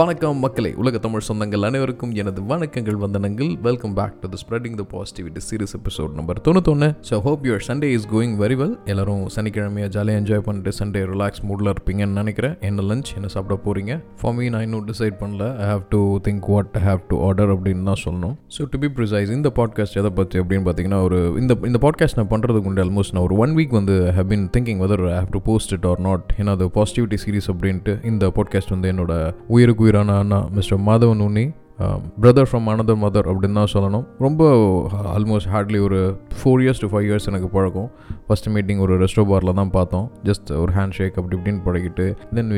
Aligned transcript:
வணக்கம் 0.00 0.38
மக்களே 0.42 0.70
உலக 0.80 0.98
தமிழ் 1.04 1.24
சொந்தங்கள் 1.28 1.64
அனைவருக்கும் 1.68 2.12
எனது 2.20 2.40
வணக்கங்கள் 2.50 2.98
வந்தனங்கள். 3.04 3.48
Welcome 3.62 3.94
back 3.98 4.14
to 4.22 4.28
the 4.32 4.36
spreading 4.42 4.76
the 4.80 4.84
positivity 4.92 5.40
series 5.46 5.74
episode 5.78 6.12
number 6.18 6.38
தொண்ணூத்தொன்று 6.46 6.88
so 7.08 7.16
hope 7.24 7.42
your 7.48 7.64
Sunday 7.68 7.88
is 7.96 8.06
going 8.12 8.36
very 8.42 8.56
well 8.60 8.76
எல்லாரும் 8.92 9.24
சனிக்கிழமையாக 9.36 9.90
ஜாலியாக 9.96 10.20
என்ஜாய் 10.22 10.42
பண்ணிட்டு 10.46 10.72
சண்டே 10.78 11.00
ரிலாக்ஸ் 11.12 11.42
மூடில் 11.48 11.70
இருப்பீங்கன்னு 11.72 12.16
நினைக்கிறேன். 12.20 12.54
என்ன 12.68 12.84
லஞ்ச் 12.90 13.10
என்ன 13.18 13.30
சாப்பிட 13.34 13.56
போகிறீங்க 13.64 13.96
ஃபார் 14.20 14.34
மீ 14.38 14.46
நான் 14.54 14.64
இன்னும் 14.66 14.86
டிசைட் 14.90 15.16
பண்ணல. 15.22 15.48
I 15.64 15.66
have 15.72 15.82
to 15.94 16.00
think 16.28 16.46
what 16.52 16.70
I 16.80 16.82
have 16.88 17.02
to 17.10 17.18
order 17.28 17.52
அப்படின்னு 17.56 17.84
தான் 17.90 18.00
சொல்லணும். 18.04 18.36
ஸோ 18.58 18.68
டு 18.74 18.80
பி 18.84 18.90
ப்ரிசைஸ் 19.00 19.32
இந்த 19.38 19.52
பாட்காஸ்ட் 19.58 19.98
எதை 20.02 20.12
பற்றி 20.20 20.38
அப்படின்னு 20.44 20.66
பார்த்தீங்கன்னா 20.68 21.02
ஒரு 21.08 21.20
இந்த 21.42 21.56
இந்த 21.70 21.80
பாட்காஸ்ட் 21.86 22.20
நான் 22.20 22.32
பண்ணுறதுக்கு 22.34 22.72
உண்டு 22.72 22.84
ஆல்மோஸ்ட் 22.86 23.16
நான் 23.16 23.26
ஒரு 23.28 23.38
ஒன் 23.46 23.54
வீக் 23.60 23.76
வந்து 23.80 23.98
have 24.20 24.30
been 24.34 24.46
thinking 24.56 24.82
whether 24.84 25.04
I 25.12 25.18
have 25.20 25.34
to 25.36 25.42
post 25.50 25.76
it 25.78 25.88
or 25.92 26.02
not 26.08 26.26
ஏன்னா 26.40 26.56
அது 26.58 26.70
பாசிட்டிவிட்டி 26.80 27.20
சீரிஸ் 27.26 27.50
அப்படின்ட்டு 27.54 27.98
இந்த 28.12 28.32
பாட்காஸ்ட் 28.38 28.74
வந்து 28.76 28.90
என்னோட 28.94 29.12
உயிருக்கு 29.56 29.88
உயிரான 29.90 30.16
அண்ணா 30.18 30.38
mister 30.50 30.80
Madhavan 30.86 31.22
Unni 31.22 31.42
brother 32.22 32.48
from 32.50 32.66
another 32.72 33.00
mother 33.04 33.28
அப்படின்னு 33.32 33.58
தான் 33.60 33.72
சொல்லணும். 33.74 34.04
ரொம்ப 34.24 34.40
ஆல்மோஸ்ட் 35.16 35.50
ஹார்ட்லி 35.52 35.78
ஒரு 35.86 36.00
four 36.38 36.62
years 36.64 36.82
to 36.82 36.88
five 36.92 37.06
years 37.08 37.28
எனக்கு 37.30 37.48
பழக்கம். 37.56 37.88
ஃபஸ்ட் 38.26 38.48
மீட்டிங் 38.54 38.80
ஒரு 38.86 38.94
ரெஸ்டோ 39.02 39.22
பாரில் 39.30 39.52
தான் 39.60 39.72
பார்த்தோம். 39.76 40.06
ஜஸ்ட் 40.28 40.50
ஒரு 40.62 40.72
ஹேண்ட் 40.78 40.96
ஷேக் 40.98 41.16
அப்படி 41.20 41.36
இப்படின்னு 41.38 41.62
பழகிட்டு 41.68 42.06
தென் 42.36 42.50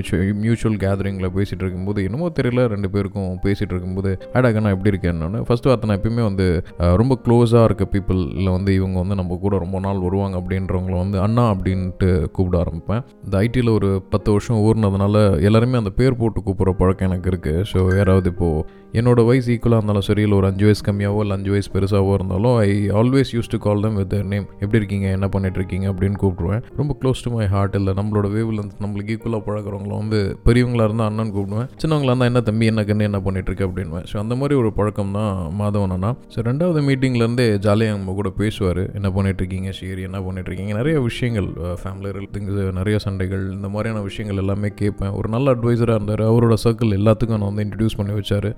மியூச்சுவல் 0.44 0.78
கேதரிங்கில் 0.84 1.32
பேசிகிட்டு 1.36 1.64
இருக்கும்போது 1.64 2.00
என்னமோ 2.08 2.28
தெரியல 2.38 2.64
ரெண்டு 2.74 2.90
பேருக்கும் 2.94 3.30
பேசிகிட்டு 3.46 3.72
இருக்கும்போது 3.74 4.12
ஆடாக 4.36 4.62
நான் 4.64 4.74
எப்படி 4.76 4.92
இருக்கேன்னு 4.94 5.42
ஃபஸ்ட்டு 5.48 5.70
வார்த்தை 5.70 5.88
நான் 5.90 5.98
எப்பயுமே 6.00 6.24
வந்து 6.30 6.46
ரொம்ப 7.02 7.14
க்ளோஸாக 7.26 7.64
இருக்க 7.68 7.84
பீப்புளில் 7.94 8.52
வந்து 8.56 8.70
இவங்க 8.78 8.96
வந்து 9.02 9.18
நம்ம 9.20 9.38
கூட 9.44 9.54
ரொம்ப 9.64 9.78
நாள் 9.86 10.04
வருவாங்க 10.06 10.36
அப்படின்றவங்கள 10.40 10.96
வந்து 11.04 11.18
அண்ணா 11.26 11.46
அப்படின்ட்டு 11.54 12.10
கூப்பிட 12.36 12.56
ஆரம்பிப்பேன். 12.64 13.02
இந்த 13.24 13.34
ஐடியில் 13.46 13.74
ஒரு 13.78 13.90
பத்து 14.14 14.30
வருஷம் 14.34 14.60
ஊர்னதுனால 14.66 15.16
எல்லாருமே 15.48 15.80
அந்த 15.82 15.92
பேர் 16.00 16.20
போட்டு 16.22 16.40
கூப்பிட்ற 16.46 16.74
பழக்கம் 16.82 17.08
எனக்கு 17.10 17.30
இருக்குது 17.32 17.64
ஸோ 17.72 17.80
யாராவது 17.98 18.30
இப்போது 18.34 18.80
என்னோட 18.98 19.11
வயசு 19.28 19.48
ஈக்குவலாக 19.54 19.80
இருந்தாலும் 19.80 20.06
சரி 20.08 20.22
இல்லை 20.26 20.36
ஒரு 20.40 20.46
அஞ்சு 20.50 20.64
வயசு 20.68 20.82
கம்மியாகவோ 20.88 21.20
இல்லை 21.24 21.36
அஞ்சு 21.38 21.50
வயசு 21.54 21.70
பெருசாகவோ 21.74 22.12
இருந்தாலும் 22.18 22.56
I 22.66 22.70
always 23.00 23.30
use 23.36 23.50
to 23.54 23.58
call 23.66 23.82
them 23.84 23.98
with 24.00 24.14
name 24.32 24.46
எப்படி 24.62 24.78
இருக்கீங்க? 24.80 25.06
என்ன 25.16 25.28
பண்ணிட்டு 25.34 25.58
இருக்கீங்க 25.60 25.86
அப்படின்னு 25.92 26.18
கூப்பிடுவேன். 26.22 26.62
ரொம்ப 26.80 26.96
க்ளோஸ் 27.02 27.22
டு 27.26 27.32
மை 27.36 27.46
ஹார்ட் 27.54 27.76
இல்லை. 27.80 27.94
நம்மளோட 28.00 28.30
வேவில் 28.36 28.60
நம்மளுக்கு 28.84 29.14
ஈக்குவலாக 29.16 29.42
பழக்கிறவங்களும் 29.48 30.00
வந்து 30.02 30.20
பெரியவங்களாக 30.46 30.88
இருந்தால் 30.88 31.10
அண்ணன் 31.12 31.32
கூப்பிடுவேன். 31.36 31.68
சின்னவங்களா 31.82 32.12
இருந்தால் 32.12 32.32
என்ன 32.32 32.42
தம்பி? 32.48 32.66
என்ன 32.72 32.84
கண்ணு? 32.90 33.08
என்ன 33.10 33.20
பண்ணிட்டு 33.26 33.50
இருக்கு 33.50 33.66
அப்படின்வேன் 33.68 34.06
ஸோ 34.12 34.18
அந்த 34.22 34.34
மாதிரி 34.42 34.56
ஒரு 34.62 34.72
பழக்கம் 34.78 35.14
தான் 35.18 35.34
மாதவன் 35.60 35.94
அண்ணா. 35.96 36.12
ஸோ 36.34 36.46
ரெண்டாவது 36.50 36.82
மீட்டிங்லேருந்தே 36.88 37.48
ஜாலியாக 37.68 37.96
நம்ம 37.98 38.14
கூட 38.20 38.32
பேசுவார். 38.42 38.82
என்ன 38.98 39.10
பண்ணிட்டு 39.18 39.40
இருக்கீங்க 39.44 39.70
சரி 39.80 40.02
என்ன 40.08 40.20
பண்ணிட்டு 40.26 40.48
இருக்கீங்க 40.50 40.74
நிறைய 40.80 40.96
விஷயங்கள் 41.08 41.48
ஃபேமிலி 41.82 42.26
திங்ஸ் 42.34 42.60
நிறைய 42.80 42.96
சண்டைகள் 43.04 43.44
இந்த 43.56 43.68
மாதிரியான 43.74 44.02
விஷயங்கள் 44.08 44.40
எல்லாமே 44.42 44.68
கேட்பேன். 44.80 45.12
ஒரு 45.18 45.28
நல்ல 45.34 45.54
அட்வைசராக 45.54 45.98
இருந்தார். 45.98 46.22
அவரோட 46.30 46.54
சர்க்கிள் 46.64 46.96
எல்லாத்துக்கும் 46.98 47.40
நான் 47.40 47.50
வந்து 47.50 47.64
இன்ட்ரடியூஸ் 47.66 47.96
பண்ணி 47.98 48.14
வச்சார். 48.18 48.48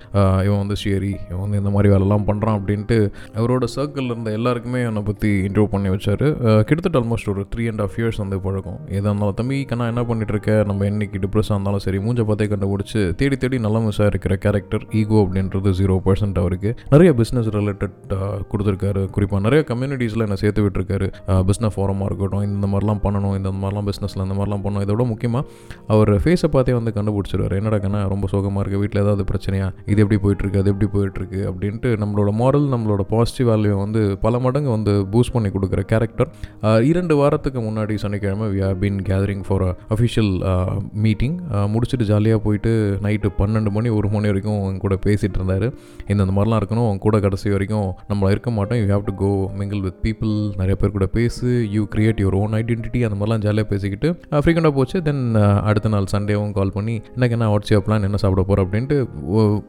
இவன் 0.47 0.61
வந்து 0.63 0.77
ஷேரி 0.83 1.13
இவன் 1.29 1.43
வந்து 1.45 1.59
இந்த 1.61 1.73
மாதிரி 1.75 1.91
வேலைலாம் 1.95 2.25
பண்ணுறான் 2.29 2.57
அப்படின்ட்டு 2.59 2.97
அவரோட 3.39 3.67
சர்க்கிளில் 3.75 4.11
இருந்த 4.13 4.31
எல்லாருக்குமே 4.39 4.81
என்னை 4.89 5.03
பற்றி 5.09 5.31
இன்ட்ரூவ் 5.47 5.69
பண்ணி 5.75 5.89
வச்சார். 5.95 6.25
கிட்டத்தட்ட 6.67 6.97
ஆல்மோஸ்ட் 7.01 7.29
ஒரு 7.33 7.43
த்ரீ 7.53 7.65
அண்ட் 7.71 7.83
ஆஃப் 7.85 7.97
இயர்ஸ் 7.99 8.19
வந்து 8.23 8.39
பழக்கம். 8.45 8.79
எதாக 8.97 9.09
இருந்தாலும் 9.11 9.37
தம்பி 9.41 9.59
கண்ணா 9.71 9.87
என்ன 9.93 10.03
பண்ணிட்டு 10.11 10.53
நம்ம 10.71 10.85
என்னைக்கு 10.91 11.23
டிப்ரெஸ்ஸாக 11.25 11.55
இருந்தாலும் 11.57 11.83
சரி 11.85 11.99
மூஞ்ச 12.05 12.23
பார்த்தே 12.29 12.47
கண்டுபிடிச்சி 12.53 13.01
தேடி 13.19 13.35
தேடி 13.43 13.57
நல்ல 13.65 13.77
மிஸ்ஸாக 13.85 14.11
இருக்கிற 14.11 14.33
கேரக்டர் 14.45 14.83
ஈகோ 14.99 15.17
அப்படின்றது 15.25 15.69
ஜீரோ 15.79 15.95
பர்சன்ட் 16.07 16.39
அவருக்கு. 16.43 16.71
நிறைய 16.93 17.11
பிஸ்னஸ் 17.19 17.49
ரிலேட்டட் 17.57 17.95
கொடுத்துருக்காரு. 18.51 19.03
குறிப்பாக 19.15 19.41
நிறைய 19.45 19.61
கம்யூனிட்டிஸில் 19.71 20.23
என்னை 20.25 20.37
சேர்த்து 20.43 20.63
விட்டுருக்காரு. 20.65 21.07
பிஸ்னஸ் 21.49 21.75
ஃபோரமாக 21.75 22.09
இருக்கட்டும் 22.09 22.45
இந்த 22.49 22.67
மாதிரிலாம் 22.73 23.01
பண்ணணும் 23.05 23.35
இந்த 23.39 23.51
மாதிரிலாம் 23.61 23.87
பிஸ்னஸில் 23.89 24.23
இந்த 24.25 24.35
மாதிரிலாம் 24.39 24.63
பண்ணணும் 24.65 24.85
இதோட 24.87 25.05
முக்கியமாக 25.11 25.45
அவர் 25.95 26.11
ஃபேஸை 26.25 26.49
பார்த்தே 26.55 26.75
வந்து 26.79 26.93
கண்டுபிடிச்சிருவார். 26.97 27.55
என்னடா 27.59 27.79
கண்ணா 27.85 28.01
ரொம்ப 28.13 28.27
சோகமாக 28.33 28.61
இருக்குது 28.63 28.81
வீட்டில் 28.83 29.01
ஏதாவது 29.05 29.25
பிரச்சனையா? 29.31 29.69
இது 29.91 29.99
எப்படி 30.05 30.19
போயிட்டுருக்கு 30.25 30.57
அது 30.57 30.71
எப்படி 30.71 30.89
போயிட்டுருக்கு 30.93 31.39
அப்படின்ட்டு 31.49 31.91
நம்மளோட 32.03 32.29
மாரல் 32.39 32.67
நம்மளோட 32.73 33.01
பாசிட்டிவ் 33.09 33.47
வேல்யூ 33.47 33.77
வந்து 33.77 34.17
பல 34.17 34.39
மடங்கு 34.39 34.69
வந்து 34.69 34.91
பூஸ்ட் 35.11 35.33
பண்ணி 35.33 35.49
கொடுக்குற 35.49 35.81
கேரக்டர் 35.83 36.29
இரண்டு 36.83 37.15
வாரத்துக்கு 37.15 37.61
முன்னாடி 37.61 37.95
சனிக்கிழமை 37.95 38.47
we 38.47 38.61
have 38.61 38.83
been 38.83 38.99
gathering 39.09 39.43
for 39.47 39.65
official 39.89 40.31
meeting 40.93 41.37
முடிச்சுட்டு 41.73 42.03
ஜாலியாக 42.03 42.41
போயிட்டு 42.41 42.71
நைட்டு 43.01 43.29
பன்னெண்டு 43.37 43.69
மணி 43.69 43.89
ஒரு 43.89 44.09
மணி 44.09 44.25
வரைக்கும் 44.25 44.59
அவங்க 44.61 44.79
கூட 44.79 44.95
பேசிகிட்டு 45.05 45.37
இருந்தார். 45.39 45.67
இந்த 46.07 46.23
மாதிரிலாம் 46.25 46.61
இருக்கணும் 46.61 46.83
அவங்க 46.85 46.97
கூட 46.99 47.19
கடைசி 47.19 47.49
வரைக்கும் 47.49 47.89
நம்ம 48.07 48.29
இருக்க 48.29 48.51
மாட்டோம். 48.51 48.77
You 48.77 48.85
have 48.85 49.05
to 49.05 49.13
go 49.15 49.29
mingle 49.57 49.81
with 49.81 49.99
people 50.03 50.33
நிறைய 50.51 50.75
பேர் 50.75 50.91
கூட 50.91 51.05
பேசு. 51.05 51.47
You 51.71 51.87
create 51.95 52.21
your 52.23 52.39
own 52.41 52.51
identity 52.51 53.09
அந்த 53.09 53.17
மாதிரிலாம் 53.19 53.43
ஜாலியாக 53.45 53.69
பேசிக்கிட்டு 53.69 54.09
ஃப்ரீக்வெண்ட்டாக 54.31 54.71
போச்சு. 54.71 55.01
தென் 55.01 55.23
அடுத்த 55.63 55.89
நாள் 55.89 56.11
சண்டேவும் 56.11 56.51
கால் 56.51 56.71
பண்ணி 56.73 56.95
எனக்கு 57.15 57.37
என்ன 57.37 57.47
வாட்ஸ் 57.51 57.73
பிளான் 57.85 58.03
என்ன 58.03 58.17
சாப்பிட 58.17 58.43
போகிறோம் 58.47 58.67
அப்படின்ட்டு 58.67 58.97
ஒ- 59.37 59.59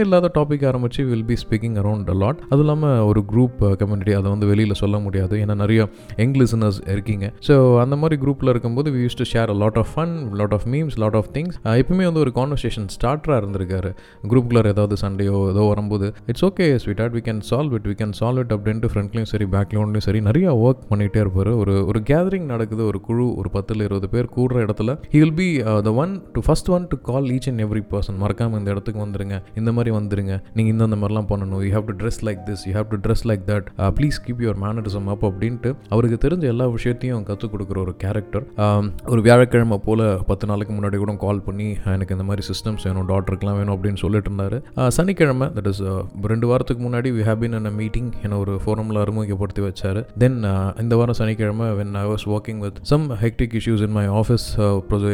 ஒண்ணுமே 0.00 0.08
இல்லாத 0.08 0.28
டாபிக் 0.36 0.64
ஆரம்பித்து 0.68 1.02
will 1.10 1.26
be 1.30 1.36
speaking 1.42 1.76
around 1.80 2.10
lot 2.20 2.38
அதுவும் 2.50 2.64
இல்லாமல் 2.64 3.00
ஒரு 3.10 3.20
குரூப் 3.30 3.58
கம்யூனிட்டி 3.80 4.12
uh, 4.12 4.18
அதை 4.20 4.28
வந்து 4.34 4.46
வெளியில் 4.50 4.76
சொல்ல 4.80 4.96
முடியாது. 5.06 5.34
ஏன்னா 5.42 5.54
நிறைய 5.62 5.80
யங் 6.22 6.36
லிசனர்ஸ் 6.40 6.78
இருக்கீங்க. 6.92 7.26
ஸோ 7.48 7.54
அந்த 7.84 7.94
மாதிரி 8.02 8.16
குரூப்பில் 8.22 8.50
இருக்கும்போது 8.52 8.90
we 8.94 9.00
use 9.04 9.18
to 9.20 9.26
share 9.32 9.52
lot 9.62 9.78
of 9.82 9.90
fun 9.94 10.14
lot 10.40 10.54
of 10.56 10.66
memes 10.74 10.96
lot 11.02 11.18
of 11.20 11.28
things 11.36 11.56
எப்பவுமே 11.82 12.06
வந்து 12.10 12.22
ஒரு 12.24 12.32
கான்வர்சேஷன் 12.38 12.88
ஸ்டார்டராக 12.96 13.40
இருந்திருக்காரு. 13.42 13.90
குரூப்புக்குள்ள 14.30 14.72
ஏதாவது 14.74 14.98
சண்டையோ 15.04 15.36
ஏதோ 15.52 15.64
வரும்போது 15.72 16.08
it's 16.32 16.46
okay 16.50 16.68
sweet 16.84 17.02
ad 17.06 17.14
we 17.18 17.22
can 17.28 17.42
solve 17.50 17.74
it 17.80 17.88
we 17.92 17.96
can 18.02 18.16
solve 18.20 18.42
it 18.44 18.54
அப்படின்ட்டு 18.58 18.90
ஃப்ரண்ட்லையும் 18.94 19.30
சரி 19.34 19.48
பேக்லோன்லையும் 19.56 20.06
சரி 20.08 20.22
நிறைய 20.28 20.48
ஒர்க் 20.66 20.84
பண்ணிகிட்டே 20.92 21.22
இருப்பார். 21.24 21.52
ஒரு 21.62 21.76
ஒரு 21.90 22.02
கேதரிங் 22.12 22.48
நடக்குது 22.54 22.84
ஒரு 22.92 23.00
குழு 23.08 23.28
ஒரு 23.42 23.50
பத்தில் 23.58 23.84
இருபது 23.88 24.10
பேர் 24.16 24.32
கூடுற 24.38 24.58
இடத்துல 24.68 24.96
he 25.14 25.20
will 25.24 25.38
be 25.42 25.50
the 25.88 25.92
one 26.04 26.14
to 26.36 26.42
first 26.48 26.72
one 26.78 26.88
to 26.94 26.98
call 27.10 27.28
each 27.36 27.50
and 27.52 27.64
every 27.66 27.84
person 27.92 28.18
மறக்காமல் 28.24 28.58
இந்த 28.60 28.70
இடத்துக்கு 28.74 29.04
வந்துருங்க. 29.04 29.36
இந்த 29.60 29.70
மாதிரி 29.76 29.89
வந்துருங்க. 29.98 30.36
நீங்கள் 30.56 30.74
இந்த 30.76 30.98
மாதிரிலாம் 31.00 31.30
பண்ணணும். 31.32 31.62
You 31.66 31.70
have 31.76 31.88
to 31.90 31.96
dress 32.02 32.20
like 32.28 32.42
this 32.48 32.64
you 32.68 32.74
have 32.78 32.90
to 32.94 33.00
dress 33.06 33.24
like 33.30 33.44
that 33.52 33.68
please 33.98 34.18
keep 34.26 34.42
your 34.46 34.60
mannerism 34.64 35.08
up 35.14 35.26
அப்படின்ட்டு 35.30 35.72
அவருக்கு 35.94 36.18
தெரிஞ்ச 36.26 36.44
எல்லா 36.54 36.68
விஷயத்தையும் 36.76 37.24
கற்றுக் 37.28 37.52
கொடுக்குற 37.54 37.78
ஒரு 37.86 37.94
கேரக்டர் 38.04 38.44
um, 38.64 38.84
ஒரு 39.12 39.20
வியாழக்கிழமை 39.26 39.78
போல் 39.86 40.04
பத்து 40.30 40.44
நாளைக்கு 40.50 40.72
முன்னாடி 40.76 40.96
கூட 41.02 41.12
கால் 41.24 41.42
பண்ணி 41.46 41.68
எனக்கு 41.94 42.14
இந்த 42.16 42.24
மாதிரி 42.28 42.42
சிஸ்டம்ஸ் 42.50 42.84
வேணும் 42.86 43.08
டாக்டருக்குலாம் 43.10 43.58
வேணும் 43.60 43.74
அப்படின்னு 43.76 44.00
சொல்லிட்டு 44.04 44.28
இருந்தார். 44.30 44.56
Uh, 44.80 44.88
சனிக்கிழமை 44.96 45.46
தட் 45.56 45.68
இஸ் 45.72 45.82
uh, 45.90 46.00
ரெண்டு 46.32 46.46
வாரத்துக்கு 46.50 46.82
முன்னாடி 46.86 47.08
we 47.16 47.22
have 47.28 47.40
been 47.44 47.56
a 47.58 47.72
meeting 47.80 48.10
என்ன 48.24 48.38
ஒரு 48.44 48.54
ஃபோரமில் 48.64 49.00
அறிமுகப்படுத்தி 49.04 49.62
வச்சார். 49.66 50.00
தென் 50.22 50.38
uh, 50.52 50.68
இந்த 50.84 50.96
வாரம் 51.00 51.18
சனிக்கிழமை 51.20 51.68
when 51.80 51.94
I 52.02 52.04
was 52.12 52.26
working 52.34 52.60
with 52.66 52.78
some 52.92 53.06
hectic 53.24 53.56
issues 53.60 53.84
in 53.86 53.94
my 53.98 54.06
office 54.20 54.46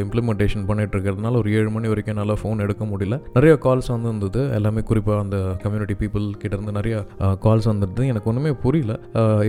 implementation 0.04 0.66
பண்ணிட்டு 0.70 0.94
இருக்கிறதுனால 0.96 1.40
ஒரு 1.42 1.50
ஏழு 1.58 1.70
மணி 1.76 1.90
வரைக்கும் 1.92 2.14
என்னால் 2.14 2.38
ஃபோன் 2.42 2.64
எடுக்க 2.66 2.84
முடியல. 2.92 3.18
நிறைய 3.36 3.54
கால்ஸ் 3.66 3.90
வந்து 3.94 4.10
இருந்தது 4.12 4.42
எல்லாமே 4.66 4.82
குறிப்பாக 4.90 5.24
அந்த 5.24 5.38
கம்யூனிட்டி 5.62 5.94
பீப்புள் 6.00 6.24
கிட்டேருந்து 6.42 6.72
நிறையா 6.76 7.00
கால்ஸ் 7.44 7.66
வந்துடுது 7.70 8.04
எனக்கு 8.12 8.28
ஒன்றுமே 8.30 8.52
புரியல. 8.62 8.92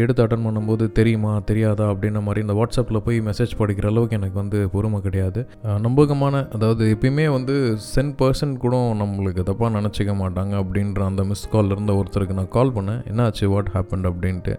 எடுத்து 0.02 0.22
அட்டன் 0.24 0.44
பண்ணும்போது 0.48 0.84
தெரியுமா 0.98 1.32
தெரியாதா 1.50 1.86
அப்படின்ற 1.94 2.20
மாதிரி 2.26 2.42
இந்த 2.46 2.56
வாட்ஸ்அப்பில் 2.60 3.02
போய் 3.06 3.18
மெசேஜ் 3.28 3.54
படிக்கிற 3.62 3.88
அளவுக்கு 3.92 4.18
எனக்கு 4.20 4.38
வந்து 4.42 4.60
பொறுமை 4.74 5.00
கிடையாது. 5.06 5.42
நம்பகமான 5.86 6.42
அதாவது 6.58 6.84
எப்பயுமே 6.96 7.26
வந்து 7.38 7.56
சென் 7.94 8.14
பர்சன் 8.20 8.54
கூட 8.66 8.76
நம்மளுக்கு 9.02 9.46
தப்பாக 9.50 9.72
நினச்சிக்க 9.78 10.14
மாட்டாங்க 10.22 10.54
அப்படின்ற 10.62 11.00
அந்த 11.10 11.24
மிஸ் 11.32 11.48
காலில் 11.54 11.76
இருந்த 11.76 11.96
ஒருத்தருக்கு 12.00 12.38
நான் 12.40 12.54
கால் 12.58 12.76
பண்ணேன். 12.78 13.02
என்னாச்சு? 13.12 13.48
வாட் 13.54 13.72
ஹேப்பன் 13.76 14.06
அப்படின்ட்டு. 14.12 14.54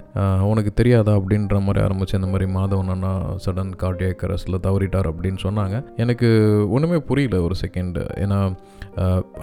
உனக்கு 0.51 0.73
தெரியாதா? 0.81 1.15
அப்படின்ற 1.21 1.63
மாதிரி 1.69 1.85
ஆரம்பிச்சு 1.87 2.19
இந்த 2.21 2.31
மாதிரி 2.35 2.49
மாதவன் 2.59 2.93
அண்ணா 2.97 3.13
சடன் 3.47 3.73
கார்டியக் 3.85 4.27
அரசில் 4.29 4.65
தவறிட்டார் 4.67 5.11
அப்படின்னு 5.13 5.43
சொன்னாங்க. 5.47 5.79
எனக்கு 6.05 6.31
ஒன்றுமே 6.77 7.01
புரியல 7.13 7.43
ஒரு 7.47 7.57
செகண்ட் 7.65 8.01
ஏன்னா 8.25 8.41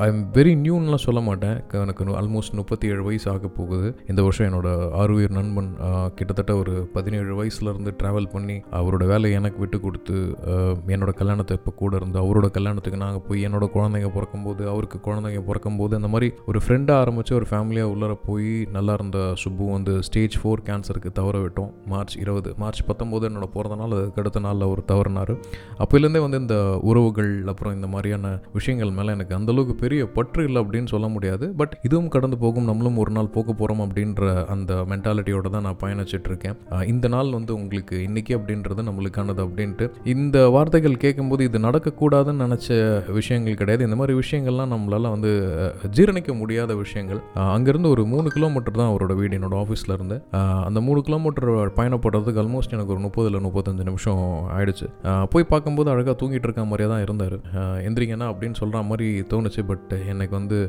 ஐ 0.03 0.07
எம் 0.11 0.23
வெரி 0.37 0.53
நியூன்லாம் 0.63 1.03
சொல்ல 1.05 1.21
மாட்டேன் 1.21 1.57
க- 1.67 1.79
எனக்கு 1.79 2.03
ஆல்மோஸ்ட் 2.19 2.53
முப்பத்தி 2.53 2.87
ஏழு 2.87 3.03
வயசு 3.03 3.27
ஆக 3.31 3.47
போகுது. 3.57 3.87
இந்த 4.07 4.21
வருஷம் 4.21 4.47
என்னோட 4.47 4.69
ஆறுயிர் 5.01 5.29
நண்பன் 5.29 5.69
கிட்டத்தட்ட 6.15 6.55
ஒரு 6.55 6.73
பதினேழு 6.93 7.31
வயசுலேருந்து 7.37 7.91
ட்ராவல் 8.01 8.29
பண்ணி 8.29 8.55
அவரோட 8.71 9.03
வேலையை 9.05 9.33
எனக்கு 9.39 9.59
விட்டு 9.59 9.79
கொடுத்து 9.79 10.17
என்னோட 10.87 11.13
கல்யாணத்தை 11.13 11.57
இப்போ 11.57 11.71
கூட 11.75 11.95
இருந்து 11.95 12.19
அவரோட 12.21 12.49
கல்யாணத்துக்கு 12.49 12.99
நாங்கள் 12.99 13.25
போய் 13.27 13.45
என்னோட 13.47 13.65
குழந்தைங்க 13.75 14.09
பிறக்கும்போது 14.09 14.63
அவருக்கு 14.69 14.99
குழந்தைங்க 15.07 15.41
பிறக்கும்போது 15.41 15.95
அந்த 15.95 16.07
மாதிரி 16.07 16.29
ஒரு 16.45 16.59
ஃப்ரெண்டாக 16.65 16.99
ஆரம்பித்து 17.03 17.35
ஒரு 17.35 17.47
ஃபேமிலியாக 17.49 17.91
உள்ளர 17.93 18.13
போய் 18.25 18.49
நல்லா 18.71 18.93
இருந்த 18.93 19.19
சுப்பு 19.35 19.71
வந்து 19.71 20.03
ஸ்டேஜ் 20.03 20.37
ஃபோர் 20.41 20.63
கேன்சருக்கு 20.67 21.11
தவற 21.13 21.37
விட்டோம். 21.39 21.71
மார்ச் 21.87 22.15
இருபது 22.17 22.53
மார்ச் 22.57 22.83
பத்தொம்போது 22.83 23.25
என்னோட 23.29 23.47
பிறந்த 23.53 23.75
நாள் 23.75 23.91
அதுக்கு 23.91 24.21
அடுத்த 24.23 24.39
நாளில் 24.39 24.67
அவர் 24.67 24.81
தவறினார். 24.91 25.33
அப்போலேருந்தே 25.79 26.21
வந்து 26.21 26.39
இந்த 26.43 26.57
உறவுகள் 26.83 27.31
அப்புறம் 27.47 27.75
இந்த 27.75 27.87
மாதிரியான 27.87 28.27
விஷயங்கள் 28.53 28.91
மேலே 28.91 29.11
எனக்கு 29.15 29.35
அந்தளவுக்கு 29.37 29.75
பெரிய 29.83 30.01
பற்று 30.09 30.43
இல்லை 30.43 30.61
அப்படின்னு 30.63 30.91
சொல்ல 30.95 31.09
முடியாது. 31.15 31.45
பட் 31.61 31.75
இதுவும் 31.87 32.11
கடந்து 32.17 32.39
போகும். 32.43 32.67
நம்மளும் 32.71 32.99
ஒரு 33.03 33.13
நாள் 33.17 33.33
போக 33.37 33.47
போகிறோம் 33.51 33.83
அப்படின்ற 33.85 34.33
அந்த 34.55 34.73
மென்டாலிட்டியோட 34.91 35.47
தான் 35.55 35.65
நான் 35.67 35.81
பயணிச்சிட்டு 35.83 36.29
இருக்கேன் 36.31 36.57
இந்த 36.93 37.07
நாள் 37.15 37.29
வந்து 37.37 37.51
உங்களுக்கு 37.59 37.95
இன்னைக்கு 38.07 38.33
அப்படின்றது 38.37 38.87
நம்மளுக்கானது 38.89 39.41
அப்படின்ட்டு. 39.45 39.85
இந்த 40.13 40.37
வார்த்தைகள் 40.55 41.01
கேட்கும்போது 41.03 41.43
இது 41.49 41.59
நடக்கக்கூடாதுன்னு 41.67 42.43
நினச்ச 42.45 42.67
விஷயங்கள் 43.19 43.59
கிடையாது. 43.61 43.85
இந்த 43.87 43.97
மாதிரி 43.99 44.13
விஷயங்கள்லாம் 44.21 44.71
நம்மளால 44.73 45.09
வந்து 45.15 45.31
ஜீரணிக்க 45.97 46.33
முடியாத 46.41 46.71
விஷயங்கள். 46.83 47.19
அங்கேருந்து 47.55 47.91
ஒரு 47.95 48.03
மூணு 48.13 48.27
கிலோமீட்டர் 48.35 48.79
தான் 48.79 48.91
அவரோட 48.91 49.13
வீடு 49.21 49.37
என்னோட 49.39 49.55
ஆஃபீஸில் 49.63 49.93
இருந்து. 49.97 50.17
அந்த 50.67 50.79
மூணு 50.87 51.01
கிலோமீட்டர் 51.07 51.49
பயணப்படுறதுக்கு 51.79 52.41
ஆல்மோஸ்ட் 52.43 52.75
எனக்கு 52.77 52.93
ஒரு 52.95 53.03
முப்பது 53.05 53.29
இல்லை 53.29 53.41
முப்பத்தஞ்சு 53.47 53.87
நிமிஷம் 53.89 54.23
ஆயிடுச்சு. 54.57 54.87
போய் 55.33 55.49
பார்க்கும்போது 55.53 55.91
அழகாக 55.93 56.15
தூங்கிட்டு 56.21 56.47
இருக்க 56.49 56.65
மாதிரியே 56.71 56.89
தான் 56.93 57.03
இருந்தார். 57.05 57.37
எந்திரிங்கன்னா 57.87 58.27
அப்படின்னு 58.31 58.59
சொல்கிற 58.61 58.83
மாதிரி 58.91 59.07
தோணுச்சு. 59.33 59.63
பட் 59.71 59.93
எனக்கு 60.13 60.33
வந்து 60.39 60.59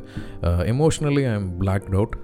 emotionally 0.73 1.23
I 1.31 1.33
am 1.39 1.49
blocked 1.61 1.93
out 1.99 2.15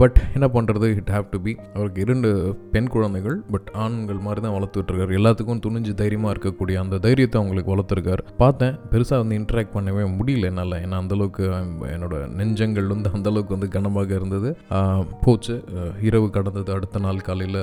but 0.00 0.18
என்ன 0.36 0.46
பண்ணுறது 0.56 0.88
இட் 1.00 1.12
ஹாவ் 1.16 1.26
டு 1.34 1.38
பி 1.46 1.52
அவருக்கு 1.76 2.00
இரண்டு 2.06 2.30
பெண் 2.74 2.90
குழந்தைகள் 2.94 3.36
பட் 3.54 3.68
ஆண்கள் 3.84 4.20
மாதிரி 4.26 4.40
தான் 4.46 4.56
வளர்த்துட்ருக்காரு 4.56 5.18
எல்லாத்துக்கும் 5.20 5.62
துணிஞ்சு 5.66 5.92
தைரியமாக 6.02 6.32
இருக்கக்கூடிய 6.34 6.76
அந்த 6.82 6.98
தைரியத்தை 7.06 7.36
அவங்களுக்கு 7.40 7.72
வளர்த்துருக்காரு. 7.74 8.22
பார்த்தேன் 8.42 8.74
பெருசாக 8.92 9.18
வந்து 9.22 9.38
இன்ட்ராக்ட் 9.40 9.74
பண்ணவே 9.76 10.04
முடியல 10.18 10.48
என்னால். 10.50 10.76
ஏன்னா 10.84 10.96
அந்தளவுக்கு 11.02 11.44
um, 11.56 11.70
என்னோட 11.94 12.14
நெஞ்சங்கள் 12.38 12.88
வந்து 12.94 13.10
அந்தளவுக்கு 13.16 13.54
வந்து 13.56 13.68
கனமாக 13.76 14.12
இருந்தது. 14.18 14.50
போச்சு. 15.24 15.56
இரவு 16.08 16.28
கடந்தது. 16.36 16.70
அடுத்த 16.76 17.02
நாள் 17.06 17.24
காலையில் 17.28 17.60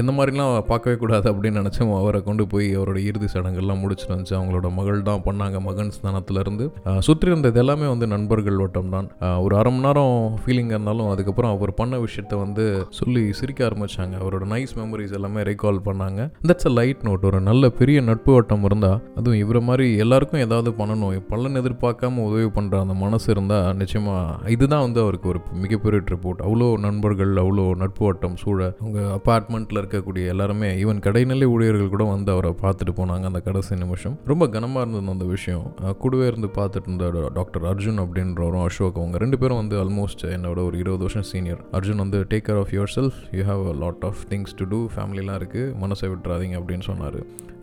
எந்த 0.00 0.10
மாதிரிலாம் 0.18 0.54
பார்க்கவே 0.72 0.96
கூடாது 1.02 1.26
அப்படின்னு 1.32 1.60
நினச்சோம். 1.62 1.94
அவரை 2.00 2.20
கொண்டு 2.28 2.46
போய் 2.52 2.68
அவரோட 2.78 2.98
இறுதி 3.10 3.28
சடங்கெல்லாம் 3.34 3.82
முடிச்சு 3.84 4.06
வந்துச்சு. 4.12 4.34
அவங்களோட 4.38 4.70
மகள் 4.80 5.06
தான் 5.10 5.24
பண்ணாங்க 5.28 5.60
மகன் 5.68 5.94
ஸ்தானத்துலேருந்து. 5.98 6.66
சுற்றி 7.08 7.30
இருந்தது 7.32 7.60
எல்லாமே 7.64 7.86
வந்து 7.94 8.08
நண்பர்கள் 8.14 8.62
வட்டம் 8.64 8.89
தான். 8.94 9.08
ஒரு 9.44 9.54
அரை 9.60 9.72
மணி 9.74 9.84
நேரம் 9.86 10.14
ஃபீலிங் 10.42 10.72
இருந்தாலும் 10.74 11.10
அதுக்கப்புறம் 11.12 11.54
அவர் 11.56 11.72
பண்ண 11.80 12.00
விஷயத்த 12.06 12.40
வந்து 12.44 12.64
சொல்லி 13.00 13.22
சிரிக்க 13.40 13.68
ஆரம்பிச்சாங்க. 13.68 14.14
அவரோட 14.22 14.44
நைஸ் 14.54 14.74
மெமரிஸ் 14.80 15.16
எல்லாமே 15.20 15.44
ரீகால் 15.50 15.80
பண்ணாங்க. 15.88 16.20
தட்ஸ் 16.50 16.68
அ 16.70 16.74
லைட் 16.78 17.04
நோட் 17.08 17.26
ஒரு 17.30 17.40
நல்ல 17.50 17.70
பெரிய 17.80 18.00
நட்பு 18.10 18.32
வட்டம் 18.36 18.64
இருந்தால் 18.70 18.98
அதுவும் 19.18 19.40
இவரை 19.44 19.62
மாதிரி 19.70 19.86
எல்லாருக்கும் 20.04 20.44
ஏதாவது 20.46 20.72
பண்ணணும். 20.80 21.16
பலன் 21.32 21.58
எதிர்பார்க்காம 21.60 22.22
உதவி 22.28 22.48
பண்ணுற 22.56 22.76
அந்த 22.84 22.94
மனசு 23.04 23.26
இருந்தால் 23.34 23.66
நிச்சயமாக 23.80 24.50
இதுதான் 24.54 24.84
வந்து 24.86 25.00
அவருக்கு 25.04 25.26
ஒரு 25.32 25.40
மிகப்பெரிய 25.64 26.02
ரிப்போர்ட் 26.12 26.40
அவ்வளோ 26.46 26.68
நண்பர்கள் 26.86 27.32
அவ்வளோ 27.42 27.64
நட்பு 27.82 28.02
வட்டம் 28.06 28.36
சூழ 28.42 28.58
அவங்க 28.82 29.00
அப்பார்ட்மெண்ட்டில் 29.18 29.80
இருக்கக்கூடிய 29.80 30.32
எல்லாருமே 30.32 30.68
ஈவன் 30.82 31.02
கடைநிலை 31.06 31.46
ஊழியர்கள் 31.54 31.92
கூட 31.94 32.04
வந்து 32.14 32.30
அவரை 32.34 32.50
பார்த்துட்டு 32.64 32.94
போனாங்க 33.00 33.24
அந்த 33.30 33.40
கடைசி 33.48 33.78
நிமிஷம். 33.84 34.16
ரொம்ப 34.32 34.44
கனமாக 34.54 34.84
இருந்தது 34.84 35.14
அந்த 35.16 35.26
விஷயம். 35.36 35.64
கூடவே 36.02 36.26
இருந்து 36.30 36.50
பார்த்துட்டு 36.58 36.88
இருந்த 36.90 37.06
டாக்டர் 37.38 37.66
அர்ஜுன் 37.70 38.02
அப்படின்றவரும் 38.04 38.64
அசோக் 38.70 38.96
அவங்க 38.96 39.18
ரெண்டு 39.18 39.38
பேரும் 39.38 39.56
வந்து 39.56 39.76
ஆல்மோஸ்ட் 39.84 40.22
என்னோட 40.22 40.64
ஒரு 40.64 40.78
இருபது 40.78 40.98
வருஷம் 40.98 41.22
சீனியர் 41.22 41.60
அர்ஜுன் 41.72 41.96
வந்து 41.96 42.26
take 42.30 42.46
care 42.48 42.58
of 42.58 42.70
your 42.70 42.90
self 42.94 43.18
you 43.32 43.42
have 43.42 43.70
a 43.70 43.74
lot 43.74 44.02
of 44.02 44.20
things 44.28 44.56
to 44.56 44.64
do 44.68 44.88
ஃபேமிலிலாம் 44.96 45.38
இருக்குது 45.40 45.74
மனசை 45.82 46.10
விட்டுறாதீங்க. 46.12 46.56
அப்படின்னு 46.60 46.80
சொன்னார். 46.80 47.18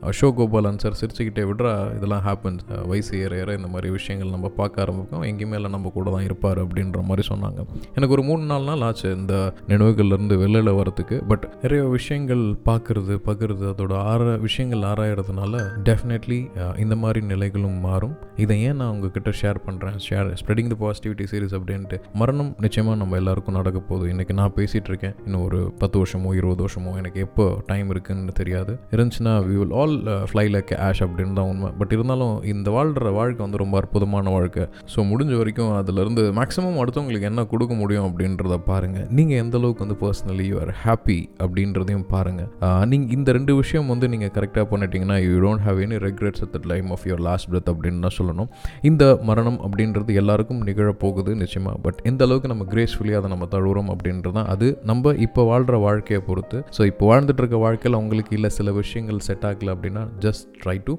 அசோக் 0.09 0.35
கோபாலன் 0.39 0.79
சார் 0.83 0.97
சிரிச்சுக்கிட்டே 0.99 1.43
விடுறா 1.49 1.71
இதெல்லாம் 1.97 2.23
ஹேப்பன்ஸ் 2.27 2.63
வயசு 2.91 3.13
ஏற 3.23 3.35
ஏற 3.41 3.55
இந்த 3.59 3.69
மாதிரி 3.73 3.91
விஷயங்கள் 3.97 4.33
நம்ம 4.35 4.51
பார்க்க 4.59 4.83
ஆரம்பிக்கும் 4.83 5.23
எங்கேயுமே 5.29 5.57
இல்லை 5.59 5.71
நம்ம 5.75 5.91
கூட 5.97 6.07
தான் 6.15 6.25
இருப்பார் 6.27 6.59
அப்படின்ற 6.63 7.01
மாதிரி 7.09 7.23
சொன்னாங்க. 7.31 7.59
எனக்கு 7.95 8.15
ஒரு 8.17 8.23
மூணு 8.29 8.43
நாலு 8.51 8.65
நாள் 8.69 8.83
ஆச்சு 8.87 9.07
இந்த 9.19 9.35
நினைவுகள்லேருந்து 9.71 10.37
வெளியில் 10.43 10.71
வரத்துக்கு 10.79 11.17
பட் 11.31 11.45
நிறைய 11.63 11.83
விஷயங்கள் 11.97 12.43
பார்க்குறது 12.69 13.15
பகிர்றது 13.29 13.65
அதோட 13.73 13.93
ஆற 14.11 14.23
விஷயங்கள் 14.45 14.85
ஆராயறதுனால 14.91 15.63
டெஃபினெட்லி 15.89 16.39
இந்த 16.83 16.97
மாதிரி 17.03 17.21
நிலைகளும் 17.31 17.79
மாறும். 17.87 18.15
இதை 18.45 18.57
ஏன் 18.67 18.79
நான் 18.81 18.93
உங்ககிட்ட 18.95 19.33
ஷேர் 19.41 19.59
பண்ணுறேன் 19.67 19.97
share 20.07 20.31
spreading 20.41 20.71
the 20.73 20.77
positivity 20.83 21.27
series 21.31 21.55
அப்படின்ட்டு. 21.59 21.99
மரணம் 22.21 22.51
நிச்சயமாக 22.65 22.97
நம்ம 23.01 23.15
எல்லாருக்கும் 23.21 23.57
நடக்க 23.59 23.79
போகுது. 23.89 24.11
இன்றைக்கி 24.13 24.33
நான் 24.41 24.55
பேசிகிட்டு 24.59 24.91
இருக்கேன். 24.91 25.15
இன்னும் 25.25 25.45
ஒரு 25.47 25.59
பத்து 25.81 25.97
வருஷமோ 26.03 26.31
இருபது 26.39 26.61
வருஷமோ 26.65 26.93
எனக்கு 27.01 27.19
எப்போ 27.27 27.47
டைம் 27.71 27.89
இருக்குன்னு 27.95 28.37
தெரியாது. 28.41 28.75
இருந்துச்சுன்னா 28.95 29.35
we 29.49 29.55
will 29.59 29.75
all 29.79 29.86
fly 30.29 30.45
like 30.55 30.73
ash 30.87 31.01
அப்படின்னு 31.05 31.35
தான் 31.39 31.49
உண்மை. 31.53 31.69
பட் 31.79 31.93
இருந்தாலும் 31.97 32.35
இந்த 32.53 32.67
வாழ்கிற 32.75 33.11
வாழ்க்கை 33.19 33.41
வந்து 33.45 33.61
ரொம்ப 33.63 33.75
அற்புதமான 33.81 34.31
வாழ்க்கை. 34.37 34.65
ஸோ 34.93 35.05
முடிஞ்ச 35.11 35.33
வரைக்கும் 35.41 35.73
அதுலேருந்து 35.79 36.23
மேக்ஸிமம் 36.39 36.79
அடுத்தவங்களுக்கு 36.83 37.29
என்ன 37.31 37.45
கொடுக்க 37.53 37.73
முடியும் 37.81 38.07
அப்படின்றத 38.09 38.57
பாருங்கள் 38.69 39.07
நீங்கள் 39.19 39.39
எந்த 39.43 39.55
அளவுக்கு 39.61 39.83
வந்து 39.85 39.99
பர்சனலி 40.03 40.47
யூ 40.51 40.57
ஆர் 40.63 40.73
ஹாப்பி 40.83 41.19
அப்படின்றதையும் 41.45 42.07
பாருங்கள் 42.13 42.49
நீங்கள் 42.91 43.13
இந்த 43.17 43.29
ரெண்டு 43.37 43.55
விஷயம் 43.61 43.89
வந்து 43.93 44.05
நீங்கள் 44.13 44.33
கரெக்டாக 44.37 44.65
பண்ணிட்டீங்கன்னா 44.73 45.17
you 45.27 45.35
don't 45.45 45.63
have 45.67 45.79
any 45.85 45.99
regrets 46.07 46.43
at 46.45 46.53
the 46.55 46.61
time 46.73 46.89
of 46.97 47.05
your 47.09 47.23
last 47.29 47.49
breath 47.51 47.71
அப்படின்னு 47.73 48.03
தான் 48.07 48.17
சொல்லணும். 48.19 48.49
இந்த 48.91 49.03
மரணம் 49.29 49.59
அப்படின்றது 49.65 50.17
எல்லாருக்கும் 50.21 50.61
நிகழப்போகுது 50.69 51.31
நிச்சயமாக 51.43 51.77
பட் 51.85 51.99
எந்த 52.11 52.21
அளவுக்கு 52.27 52.51
நம்ம 52.53 52.65
கிரேஸ்ஃபுல்லி 52.73 53.15
அதை 53.19 53.29
நம்ம 53.33 53.47
தழுவுறோம் 53.55 53.91
அப்படின்றது 53.95 54.35
தான் 54.39 54.49
அது 54.53 54.67
நம்ம 54.91 55.13
இப்போ 55.25 55.41
வாழ்கிற 55.51 55.77
வாழ்க்கையை 55.87 56.21
பொறுத்து. 56.29 56.57
ஸோ 56.77 56.81
இப்போ 56.91 57.05
வாழ்ந்துட்டு 57.11 57.41
இருக்க 57.43 57.57
வாழ்க்கையில் 57.65 57.99
உங்களுக்கு 58.03 58.33
இல்லை 58.37 58.49
சில 58.57 58.71
விஷயங்கள் 58.81 59.23
செட் 59.27 59.45
ஆகல 59.49 59.73
அப்படின்னா 59.77 60.03
just 60.25 60.45
try 60.63 60.77
to 60.89 60.95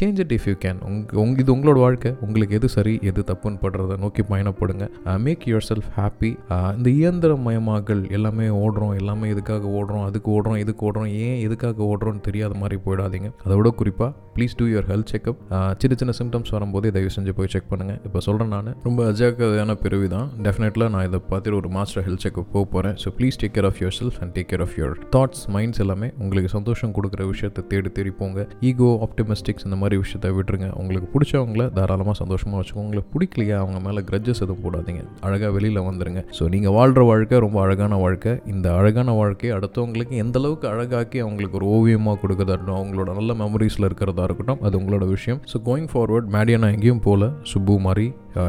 change 0.00 0.20
it 0.24 0.34
if 0.38 0.46
you 0.50 0.56
can 0.64 0.78
உங்க 0.88 1.20
உங்க 1.24 1.40
இது 1.42 1.50
உங்களோட 1.56 1.78
வாழ்க்கை. 1.84 2.10
உங்களுக்கு 2.26 2.56
எது 2.58 2.68
சரி 2.76 2.94
எது 3.10 3.20
தப்புன்னு 3.30 3.58
படுறதை 3.64 3.96
நோக்கி 4.04 4.22
பயணப்படுங்க. 4.32 4.84
மேக் 5.26 5.44
யுவர் 5.50 5.66
செல்ஃப் 5.70 5.90
ஹாப்பி 5.98 6.30
இந்த 6.78 6.88
இயந்திரமயமாக்கல் 7.00 8.02
எல்லாமே 8.16 8.46
ஓடுறோம் 8.64 8.94
எல்லாமே 9.00 9.28
இதுக்காக 9.34 9.70
ஓடுறோம் 9.78 10.04
அதுக்கு 10.08 10.30
ஓடுறோம் 10.36 10.58
இதுக்கு 10.64 10.84
ஓடுறோம் 10.88 11.10
ஏன் 11.26 11.38
எதுக்காக 11.46 11.84
ஓடுறோம்னு 11.92 12.22
தெரியாத 12.28 12.54
மாதிரி 12.62 12.78
போயிடாதீங்க. 12.86 13.30
அதோட 13.46 13.70
குறிப்பாக 13.82 14.10
please 14.36 14.54
do 14.58 14.66
your 14.72 14.86
health 14.90 15.10
checkup 15.12 15.40
சின்ன 15.80 15.94
சின்ன 16.00 16.12
சிம்டம்ஸ் 16.20 16.52
வரும்போது 16.56 16.92
தயவு 16.96 17.10
செஞ்சு 17.16 17.32
போய் 17.38 17.50
செக் 17.54 17.68
பண்ணுங்கள் 17.72 17.98
இப்போ 18.06 18.20
சொல்கிறேன் 18.26 18.52
நான் 18.54 18.70
ரொம்ப 18.86 19.00
அஜாக்கிரதையான 19.12 19.72
பிறவி 19.84 20.08
தான். 20.14 20.28
டெஃபினெட்லாக 20.46 20.90
நான் 20.94 21.06
இதை 21.08 21.18
பார்த்துட்டு 21.30 21.58
ஒரு 21.60 21.70
மாஸ்டர் 21.76 22.04
ஹெல்த் 22.06 22.24
செக்அப் 22.26 22.50
போக 22.54 22.64
போகிறேன் 22.74 22.96
so 23.02 23.10
please 23.18 23.38
take 23.42 23.54
care 23.56 23.68
of 23.70 23.80
your 23.82 23.96
self 23.98 24.18
and 24.22 24.32
take 24.36 24.48
care 24.52 24.64
of 24.66 24.74
your 24.80 24.94
thoughts 25.16 25.44
minds 25.56 25.82
எல்லாமே 25.84 26.08
உங்களுக்கு 26.22 26.50
சந்தோஷம் 26.56 26.94
கொடுக்குற 26.98 27.26
விஷயத்தை 27.32 27.64
தேடி 27.72 27.92
தேடி 27.98 28.12
போங்க. 28.22 28.46
ஈகோ 28.70 28.90
ஆப்டிமிஸ்டிக்ஸ் 29.08 29.66
இந்த 29.68 29.78
மாதிரி 29.82 30.00
விஷயத்தை 30.04 30.30
விட்டுருங்க. 30.38 30.70
உங்களுக்கு 30.82 31.10
பிடிச்சவங்கள 31.14 31.64
தாராளமாக 31.78 32.16
சந்தோஷமாக 32.22 32.58
வச்சுக்கோங்க. 32.60 32.88
உங்களுக்கு 32.88 33.12
பிடிக்கலையா 33.14 33.56
அவங்க 33.62 33.78
மேலே 33.86 34.02
கிரட்ஜஸ் 34.10 34.42
எதுவும் 34.44 34.64
போடாதீங்க. 34.64 35.02
அழகாக 35.26 35.52
வெளியில் 35.58 35.86
வந்துருங்க. 35.88 36.20
ஸோ 36.38 36.42
நீங்கள் 36.54 36.74
வாழ்கிற 36.78 37.04
வாழ்க்கை 37.10 37.38
ரொம்ப 37.46 37.58
அழகான 37.64 37.96
வாழ்க்கை. 38.04 38.32
இந்த 38.54 38.66
அழகான 38.80 39.10
வாழ்க்கையை 39.20 39.52
அடுத்தவங்களுக்கு 39.58 40.16
எந்த 40.24 40.38
அளவுக்கு 40.40 40.66
அழகாக்கி 40.72 41.18
அவங்களுக்கு 41.24 41.58
ஒரு 41.60 41.68
ஓவியமாக 41.76 42.18
கொடுக்கறதா 42.22 42.54
இருக்கட்டும் 42.56 42.80
அவங்களோட 42.80 43.10
நல்ல 43.18 43.32
மெமரிஸில் 43.42 43.88
இருக்கிறதா 43.88 44.24
இருக்கட்டும் 44.28 44.62
அது 44.68 44.80
உங்களோட 44.80 45.06
விஷயம். 45.14 45.40
ஸோ 45.52 45.58
கோயிங் 45.68 45.90
ஃபார்வர்ட் 45.92 46.28
மேடியானா 46.36 46.70
எங்கேயும் 46.76 47.04
போல 47.08 47.30
சுப்பு 47.52 47.76
மாதிரி 47.86 48.06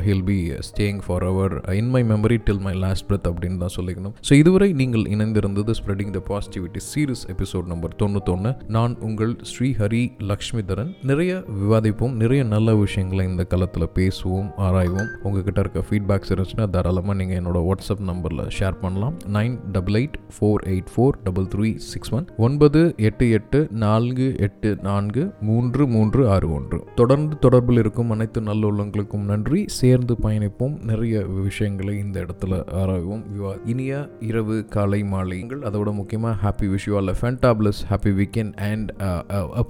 he'll 0.08 0.26
be 0.30 0.38
staying 0.68 1.02
forever 1.32 1.54
in 1.80 1.92
my 1.96 2.02
memory 2.12 2.38
till 2.48 2.62
my 2.68 2.74
last 2.84 3.06
breath 3.10 3.28
அப்படின்னு 3.32 3.62
தான் 3.64 3.76
சொல்லிக்கணும். 3.78 4.14
ஸோ 4.28 4.34
இதுவரை 4.42 4.70
நீங்கள் 4.82 5.06
இணைந்திருந்தது 5.14 5.74
spreading 5.80 6.14
the 6.18 6.22
positivity 6.32 6.82
series 6.90 7.24
episode 7.34 7.68
number 7.74 7.96
தொண்ணூத்தொன்று 8.04 8.52
நான் 8.78 8.96
உங்கள் 9.10 9.34
ஸ்ரீ 9.52 9.70
ஹரி 9.82 10.04
லக்ஷ்மிதரன். 10.32 10.92
நிறைய 11.12 11.32
விவாதிப்போம் 11.62 12.16
நிறைய 12.24 12.42
நல்ல 12.56 12.76
விஷயங்களை 12.84 13.26
இந்த 13.32 13.46
களத்தில் 13.54 13.88
பேசுவோம் 14.00 14.50
ஆராய்வோம். 14.68 15.10
உங்ககிட்ட 15.28 15.60
இருக்க 15.66 15.84
ஃபீட்பேக்ஸ் 15.90 16.32
இருந்துச்சுன்னா 16.34 16.68
தாராளமாக 16.76 17.18
நீங்கள் 17.22 17.40
என்னோட 17.42 17.62
வாட்ஸ்அப் 17.70 18.06
நம்பரில் 18.12 18.44
ஷேர் 18.60 18.80
பண்ணலாம். 18.84 19.18
Nine 19.38 19.56
double 19.78 19.98
eight 20.02 20.18
four 20.38 20.64
eight 20.74 20.92
four 20.96 21.18
double 21.28 21.50
three 21.56 21.72
six 21.92 22.14
one 22.18 22.28
ஒன்பது 22.48 22.82
எட்டு 23.10 23.26
எட்டு 23.40 23.62
நான்கு 23.86 24.28
எட்டு 24.48 24.72
நான்கு 24.90 25.24
மூன்று 25.50 25.84
மூன்று 25.96 26.22
ஆறு 26.36 26.48
ஒன்று. 26.58 26.80
தொடர்ந்து 27.02 27.36
தொடர்பில் 27.46 27.82
இருக்கும் 27.84 28.12
அனைத்து 28.16 28.42
நல்ல 28.50 28.72
உள்ளங்களுக்கும் 28.72 29.28
நன்றி. 29.32 29.62
சேர்ந்து 29.80 30.16
பயணிப்போம். 30.24 30.76
நிறைய 30.92 31.22
விஷயங்களை 31.48 31.96
இந்த 32.06 32.20
இடத்துல 32.26 32.60
ஆராய்வோம். 32.82 33.24
விவா 33.34 33.54
இனிய 33.74 33.94
இரவு 34.30 34.58
காலை 34.76 35.02
மாலை. 35.14 35.40
அதோட 35.70 35.92
முக்கியமாக 36.00 36.38
happy 36.44 36.68
wish 36.76 36.88
you 36.88 36.96
all 37.00 37.16
fantabulous 37.22 37.82
happy 37.90 38.12
weekend 38.22 38.56
and 38.70 38.92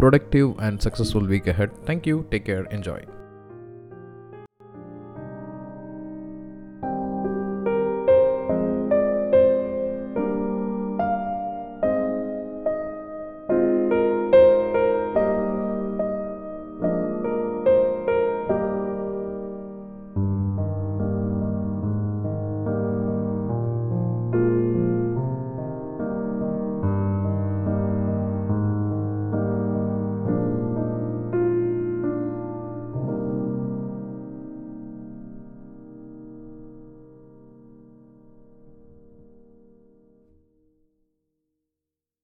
productive 0.04 0.54
and 0.68 0.82
successful 0.88 1.30
week 1.34 1.52
head 1.60 1.76
thank you 1.86 2.18
take 2.32 2.48
care 2.50 2.68
enjoy 2.78 3.06